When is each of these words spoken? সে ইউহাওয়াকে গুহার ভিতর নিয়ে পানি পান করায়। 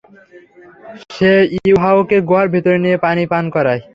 সে 1.13 1.31
ইউহাওয়াকে 1.59 2.17
গুহার 2.29 2.47
ভিতর 2.53 2.75
নিয়ে 2.83 2.97
পানি 3.05 3.23
পান 3.31 3.45
করায়। 3.55 3.81